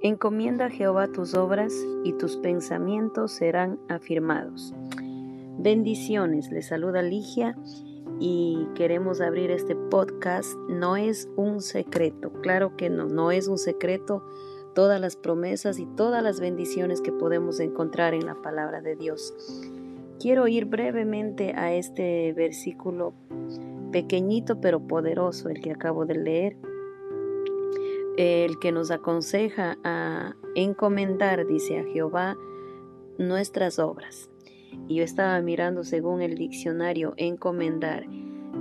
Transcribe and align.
Encomienda 0.00 0.66
a 0.66 0.70
Jehová 0.70 1.08
tus 1.08 1.34
obras 1.34 1.74
y 2.04 2.12
tus 2.12 2.36
pensamientos 2.36 3.32
serán 3.32 3.80
afirmados. 3.88 4.72
Bendiciones, 5.58 6.52
le 6.52 6.62
saluda 6.62 7.02
Ligia 7.02 7.58
y 8.20 8.68
queremos 8.76 9.20
abrir 9.20 9.50
este 9.50 9.74
podcast. 9.74 10.56
No 10.68 10.96
es 10.96 11.28
un 11.34 11.60
secreto, 11.60 12.30
claro 12.42 12.76
que 12.76 12.90
no, 12.90 13.06
no 13.06 13.32
es 13.32 13.48
un 13.48 13.58
secreto 13.58 14.22
todas 14.72 15.00
las 15.00 15.16
promesas 15.16 15.80
y 15.80 15.86
todas 15.86 16.22
las 16.22 16.38
bendiciones 16.38 17.00
que 17.00 17.10
podemos 17.10 17.58
encontrar 17.58 18.14
en 18.14 18.24
la 18.24 18.36
palabra 18.36 18.80
de 18.80 18.94
Dios. 18.94 19.34
Quiero 20.20 20.46
ir 20.46 20.66
brevemente 20.66 21.54
a 21.56 21.74
este 21.74 22.32
versículo 22.34 23.14
pequeñito 23.90 24.60
pero 24.60 24.78
poderoso, 24.78 25.48
el 25.48 25.60
que 25.60 25.72
acabo 25.72 26.06
de 26.06 26.14
leer 26.14 26.56
el 28.18 28.58
que 28.58 28.72
nos 28.72 28.90
aconseja 28.90 29.78
a 29.84 30.34
encomendar, 30.56 31.46
dice 31.46 31.78
a 31.78 31.84
Jehová, 31.84 32.36
nuestras 33.16 33.78
obras. 33.78 34.28
Y 34.88 34.96
yo 34.96 35.04
estaba 35.04 35.40
mirando 35.40 35.84
según 35.84 36.20
el 36.20 36.34
diccionario 36.34 37.14
encomendar, 37.16 38.06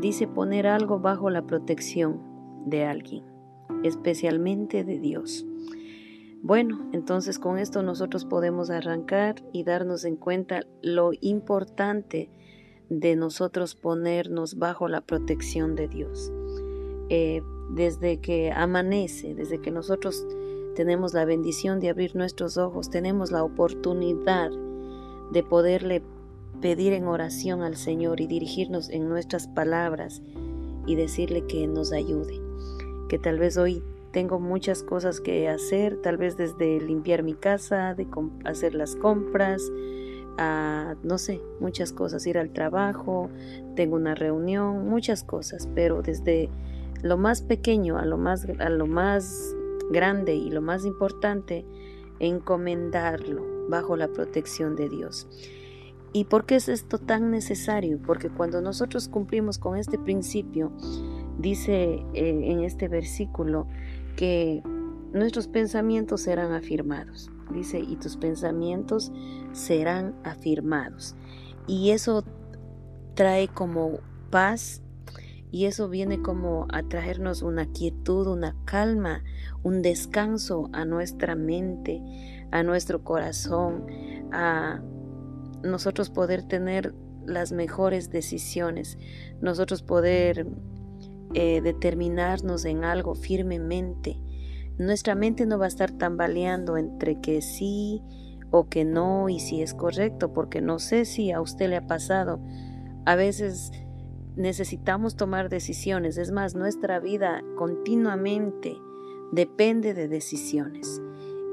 dice 0.00 0.26
poner 0.26 0.66
algo 0.66 1.00
bajo 1.00 1.28
la 1.28 1.46
protección 1.46 2.18
de 2.64 2.86
alguien, 2.86 3.24
especialmente 3.82 4.84
de 4.84 4.98
Dios. 4.98 5.44
Bueno, 6.40 6.88
entonces 6.92 7.38
con 7.38 7.58
esto 7.58 7.82
nosotros 7.82 8.24
podemos 8.24 8.70
arrancar 8.70 9.34
y 9.52 9.64
darnos 9.64 10.06
en 10.06 10.16
cuenta 10.16 10.62
lo 10.80 11.10
importante 11.20 12.30
de 12.88 13.16
nosotros 13.16 13.74
ponernos 13.74 14.56
bajo 14.56 14.88
la 14.88 15.02
protección 15.02 15.74
de 15.74 15.88
Dios. 15.88 16.32
Eh, 17.10 17.42
desde 17.72 18.18
que 18.18 18.52
amanece, 18.52 19.34
desde 19.34 19.60
que 19.60 19.70
nosotros 19.70 20.26
tenemos 20.76 21.14
la 21.14 21.24
bendición 21.24 21.80
de 21.80 21.90
abrir 21.90 22.14
nuestros 22.16 22.56
ojos, 22.56 22.90
tenemos 22.90 23.30
la 23.30 23.44
oportunidad 23.44 24.50
de 25.32 25.42
poderle 25.42 26.02
pedir 26.60 26.92
en 26.92 27.06
oración 27.06 27.62
al 27.62 27.76
Señor 27.76 28.20
y 28.20 28.26
dirigirnos 28.26 28.90
en 28.90 29.08
nuestras 29.08 29.48
palabras 29.48 30.22
y 30.86 30.94
decirle 30.94 31.46
que 31.46 31.66
nos 31.66 31.92
ayude. 31.92 32.40
Que 33.08 33.18
tal 33.18 33.38
vez 33.38 33.56
hoy 33.56 33.82
tengo 34.12 34.38
muchas 34.38 34.82
cosas 34.82 35.20
que 35.20 35.48
hacer, 35.48 35.96
tal 36.02 36.18
vez 36.18 36.36
desde 36.36 36.80
limpiar 36.80 37.22
mi 37.22 37.34
casa, 37.34 37.94
de 37.94 38.06
hacer 38.44 38.74
las 38.74 38.94
compras, 38.96 39.62
no 41.02 41.18
sé, 41.18 41.40
muchas 41.60 41.92
cosas, 41.92 42.26
ir 42.26 42.38
al 42.38 42.50
trabajo, 42.50 43.30
tengo 43.74 43.96
una 43.96 44.14
reunión, 44.14 44.88
muchas 44.88 45.24
cosas, 45.24 45.68
pero 45.74 46.02
desde 46.02 46.50
lo 47.02 47.16
más 47.16 47.42
pequeño 47.42 47.98
a 47.98 48.04
lo 48.04 48.18
más, 48.18 48.46
a 48.58 48.68
lo 48.68 48.86
más 48.86 49.54
grande 49.90 50.34
y 50.34 50.50
lo 50.50 50.62
más 50.62 50.84
importante, 50.84 51.64
encomendarlo 52.20 53.68
bajo 53.68 53.96
la 53.96 54.08
protección 54.08 54.76
de 54.76 54.88
Dios. 54.88 55.28
¿Y 56.12 56.24
por 56.24 56.44
qué 56.44 56.56
es 56.56 56.68
esto 56.68 56.98
tan 56.98 57.30
necesario? 57.30 57.98
Porque 58.04 58.28
cuando 58.28 58.60
nosotros 58.60 59.08
cumplimos 59.08 59.58
con 59.58 59.76
este 59.76 59.98
principio, 59.98 60.70
dice 61.38 62.04
eh, 62.12 62.50
en 62.52 62.60
este 62.60 62.88
versículo 62.88 63.66
que 64.16 64.62
nuestros 65.12 65.48
pensamientos 65.48 66.22
serán 66.22 66.52
afirmados. 66.52 67.30
Dice, 67.50 67.80
y 67.80 67.96
tus 67.96 68.16
pensamientos 68.16 69.12
serán 69.52 70.14
afirmados. 70.24 71.16
Y 71.66 71.90
eso 71.90 72.24
trae 73.14 73.48
como 73.48 73.98
paz 74.30 74.82
y 75.52 75.66
eso 75.66 75.90
viene 75.90 76.22
como 76.22 76.66
a 76.70 76.82
traernos 76.82 77.42
una 77.42 77.66
quietud, 77.66 78.26
una 78.26 78.56
calma, 78.64 79.22
un 79.62 79.82
descanso 79.82 80.70
a 80.72 80.86
nuestra 80.86 81.34
mente, 81.36 82.02
a 82.50 82.62
nuestro 82.62 83.04
corazón, 83.04 83.84
a 84.32 84.82
nosotros 85.62 86.08
poder 86.08 86.42
tener 86.42 86.94
las 87.26 87.52
mejores 87.52 88.08
decisiones, 88.08 88.96
nosotros 89.42 89.82
poder 89.82 90.46
eh, 91.34 91.60
determinarnos 91.60 92.64
en 92.64 92.84
algo 92.84 93.14
firmemente. 93.14 94.18
Nuestra 94.78 95.14
mente 95.14 95.44
no 95.44 95.58
va 95.58 95.66
a 95.66 95.68
estar 95.68 95.90
tambaleando 95.92 96.78
entre 96.78 97.20
que 97.20 97.42
sí 97.42 98.02
o 98.50 98.70
que 98.70 98.86
no 98.86 99.28
y 99.28 99.38
si 99.38 99.60
es 99.60 99.74
correcto, 99.74 100.32
porque 100.32 100.62
no 100.62 100.78
sé 100.78 101.04
si 101.04 101.30
a 101.30 101.42
usted 101.42 101.68
le 101.68 101.76
ha 101.76 101.86
pasado. 101.86 102.40
A 103.04 103.16
veces 103.16 103.72
necesitamos 104.36 105.16
tomar 105.16 105.48
decisiones. 105.48 106.18
Es 106.18 106.32
más, 106.32 106.54
nuestra 106.54 107.00
vida 107.00 107.42
continuamente 107.56 108.76
depende 109.30 109.94
de 109.94 110.08
decisiones. 110.08 111.02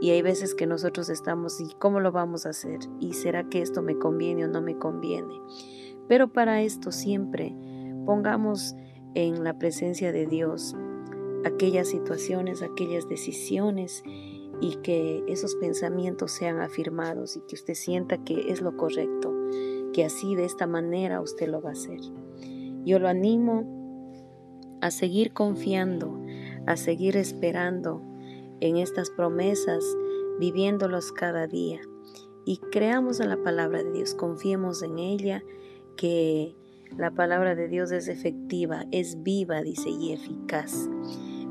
Y 0.01 0.12
hay 0.12 0.22
veces 0.22 0.56
que 0.56 0.66
nosotros 0.66 1.09
estamos, 1.09 1.59
¿y 1.59 1.73
cómo 1.78 2.00
lo 2.00 2.12
vamos 2.12 2.45
a 2.45 2.50
hacer? 2.50 2.79
¿Y 3.00 3.13
será 3.13 3.50
que 3.50 3.62
esto 3.62 3.81
me 3.81 3.97
conviene 3.97 4.45
o 4.45 4.47
no 4.47 4.62
me 4.62 4.78
conviene? 4.78 5.41
Pero 6.07 6.31
para 6.31 6.62
esto 6.62 6.91
siempre 6.91 7.53
pongamos 8.06 8.75
en 9.13 9.44
la 9.44 9.57
presencia 9.59 10.11
de 10.11 10.25
Dios 10.25 10.75
aquellas 11.44 11.90
situaciones, 11.90 12.61
aquellas 12.61 13.09
decisiones 13.09 14.03
y 14.61 14.78
que 14.78 15.23
esos 15.28 15.56
pensamientos 15.56 16.31
sean 16.31 16.59
afirmados 16.59 17.35
y 17.35 17.41
que 17.41 17.56
usted 17.56 17.73
sienta 17.73 18.23
que 18.23 18.51
es 18.51 18.61
lo 18.61 18.75
correcto, 18.78 19.34
que 19.94 20.06
así 20.06 20.35
de 20.35 20.46
esta 20.46 20.67
manera 20.67 21.22
usted 21.22 21.47
lo 21.47 21.61
va 21.61 21.69
a 21.69 21.73
hacer. 21.73 22.00
Yo 22.90 22.98
lo 22.98 23.08
animo 23.08 23.68
a 24.82 24.90
seguir 24.90 25.32
confiando, 25.32 26.20
a 26.66 26.76
seguir 26.76 27.18
esperando 27.18 28.02
en 28.62 28.78
estas 28.78 29.12
promesas, 29.12 29.84
viviéndolos 30.40 31.12
cada 31.12 31.46
día. 31.46 31.82
Y 32.48 32.58
creamos 32.72 33.20
en 33.20 33.30
la 33.30 33.38
palabra 33.44 33.84
de 33.84 33.92
Dios, 33.92 34.16
confiemos 34.16 34.82
en 34.82 34.98
ella, 34.98 35.44
que 35.98 36.56
la 36.98 37.12
palabra 37.12 37.54
de 37.54 37.68
Dios 37.68 37.92
es 37.92 38.08
efectiva, 38.08 38.88
es 38.90 39.22
viva, 39.22 39.62
dice, 39.62 39.92
y 39.92 40.12
eficaz. 40.12 40.90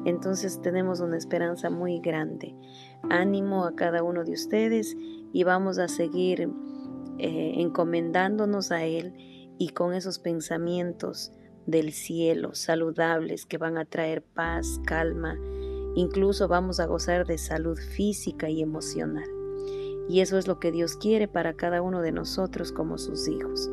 Entonces 0.05 0.61
tenemos 0.61 0.99
una 0.99 1.19
esperanza 1.19 1.71
muy 1.71 2.01
grande. 2.01 2.57
Ánimo 3.11 3.65
a 3.65 3.77
cada 3.77 4.03
uno 4.03 4.25
de 4.25 4.33
ustedes 4.33 4.97
y 5.33 5.45
vamos 5.45 5.79
a 5.79 5.87
seguir 5.87 6.51
eh, 7.19 7.53
encomendándonos 7.59 8.73
a 8.73 8.85
Él 8.85 9.15
y 9.59 9.71
con 9.71 9.93
esos 9.93 10.19
pensamientos 10.19 11.33
del 11.67 11.93
cielo 11.93 12.55
saludables 12.55 13.45
que 13.45 13.59
van 13.59 13.77
a 13.77 13.85
traer 13.85 14.23
paz, 14.23 14.81
calma, 14.87 15.37
incluso 15.97 16.49
vamos 16.49 16.81
a 16.81 16.87
gozar 16.87 17.27
de 17.27 17.37
salud 17.37 17.77
física 17.77 18.49
y 18.49 18.63
emocional. 18.63 19.29
Y 20.09 20.21
eso 20.21 20.39
es 20.39 20.47
lo 20.47 20.59
que 20.59 20.73
Dios 20.73 20.97
quiere 20.97 21.29
para 21.29 21.55
cada 21.55 21.83
uno 21.83 22.01
de 22.01 22.13
nosotros 22.13 22.73
como 22.73 22.97
sus 22.97 23.29
hijos. 23.29 23.69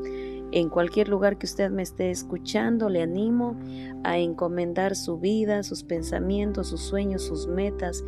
En 0.52 0.70
cualquier 0.70 1.08
lugar 1.08 1.38
que 1.38 1.46
usted 1.46 1.70
me 1.70 1.84
esté 1.84 2.12
escuchando, 2.12 2.90
le 2.90 3.02
animo 3.02 3.58
a 4.04 4.18
encomendar 4.18 4.96
su 4.96 5.18
vida, 5.18 5.64
sus 5.64 5.84
pensamientos, 5.84 6.68
sus 6.68 6.82
sueños, 6.82 7.24
sus 7.24 7.48
metas 7.48 8.04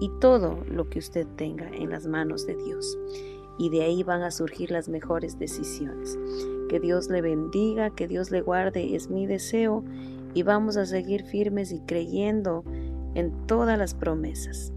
y 0.00 0.10
todo 0.20 0.58
lo 0.66 0.90
que 0.90 0.98
usted 0.98 1.26
tenga 1.36 1.68
en 1.68 1.90
las 1.90 2.06
manos 2.06 2.46
de 2.46 2.56
Dios 2.56 2.98
y 3.60 3.68
de 3.68 3.82
ahí 3.82 4.02
van 4.02 4.22
a 4.22 4.30
surgir 4.30 4.70
las 4.70 4.88
mejores 4.88 5.38
decisiones. 5.38 6.18
Que 6.70 6.80
Dios 6.80 7.10
le 7.10 7.20
bendiga, 7.20 7.90
que 7.90 8.08
Dios 8.08 8.30
le 8.30 8.40
guarde, 8.40 8.96
es 8.96 9.10
mi 9.10 9.26
deseo 9.26 9.84
y 10.32 10.44
vamos 10.44 10.78
a 10.78 10.86
seguir 10.86 11.24
firmes 11.24 11.70
y 11.70 11.80
creyendo 11.80 12.64
en 13.14 13.46
todas 13.46 13.78
las 13.78 13.92
promesas. 13.92 14.72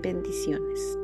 Bendiciones. 0.00 0.98